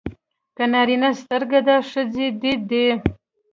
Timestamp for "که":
0.55-0.63